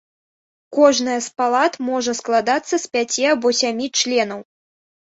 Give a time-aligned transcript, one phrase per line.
[0.77, 4.41] Кожная з палат можа складацца з пяці або сямі членаў.